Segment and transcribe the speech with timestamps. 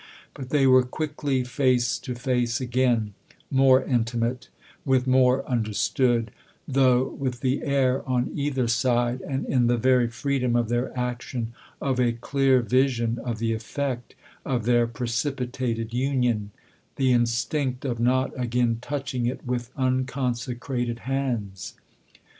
[0.33, 3.13] But they were quickly face to face again,
[3.51, 4.49] more intimate,
[4.83, 6.31] with more understood,
[6.67, 11.53] though with the air, on either side and in the very freedom of their action,
[11.79, 16.49] of a clear vision of the effect of their precipitated union
[16.95, 21.75] the instinct of not again touching it with unconsecrated hands.